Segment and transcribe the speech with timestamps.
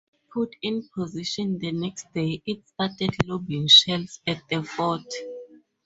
[0.33, 5.05] Put in position the next day, it started lobbing shells at the fort.